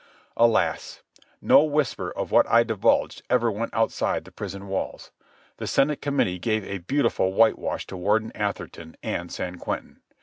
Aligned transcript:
Alas! 0.35 1.03
no 1.43 1.61
whisper 1.63 2.09
of 2.11 2.31
what 2.31 2.47
I 2.49 2.63
divulged 2.63 3.21
ever 3.29 3.51
went 3.51 3.71
outside 3.75 4.25
the 4.25 4.31
prison 4.31 4.67
walls. 4.67 5.11
The 5.57 5.67
Senate 5.67 6.01
Committee 6.01 6.39
gave 6.39 6.65
a 6.65 6.79
beautiful 6.79 7.33
whitewash 7.33 7.85
to 7.85 7.95
Warden 7.97 8.31
Atherton 8.33 8.97
and 9.03 9.31
San 9.31 9.59
Quentin. 9.59 10.01